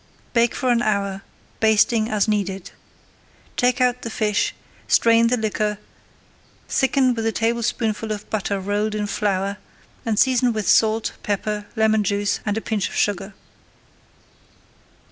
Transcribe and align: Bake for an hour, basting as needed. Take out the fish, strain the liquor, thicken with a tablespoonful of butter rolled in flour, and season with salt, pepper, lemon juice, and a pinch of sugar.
Bake 0.33 0.55
for 0.55 0.71
an 0.71 0.81
hour, 0.81 1.21
basting 1.59 2.09
as 2.09 2.27
needed. 2.27 2.71
Take 3.55 3.79
out 3.79 4.01
the 4.01 4.09
fish, 4.09 4.55
strain 4.87 5.27
the 5.27 5.37
liquor, 5.37 5.77
thicken 6.67 7.13
with 7.13 7.23
a 7.27 7.31
tablespoonful 7.31 8.11
of 8.11 8.27
butter 8.31 8.59
rolled 8.59 8.95
in 8.95 9.05
flour, 9.05 9.57
and 10.03 10.17
season 10.17 10.53
with 10.53 10.67
salt, 10.67 11.11
pepper, 11.21 11.67
lemon 11.75 12.03
juice, 12.03 12.39
and 12.47 12.57
a 12.57 12.61
pinch 12.61 12.89
of 12.89 12.95
sugar. 12.95 13.35